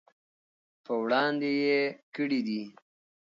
په 0.85 0.93
وړاندې 1.01 1.49
یې 1.65 1.81
کړي 2.15 2.39
دي. 2.47 2.63